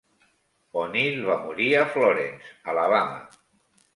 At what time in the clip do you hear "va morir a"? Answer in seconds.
1.27-1.85